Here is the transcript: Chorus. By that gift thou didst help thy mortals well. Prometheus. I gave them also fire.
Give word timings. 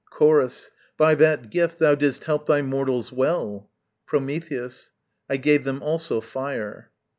Chorus. 0.09 0.71
By 0.97 1.13
that 1.13 1.51
gift 1.51 1.77
thou 1.77 1.93
didst 1.93 2.23
help 2.23 2.47
thy 2.47 2.63
mortals 2.63 3.11
well. 3.11 3.69
Prometheus. 4.07 4.89
I 5.29 5.37
gave 5.37 5.63
them 5.63 5.83
also 5.83 6.21
fire. 6.21 6.89